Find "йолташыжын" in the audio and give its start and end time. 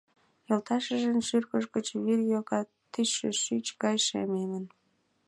0.47-1.19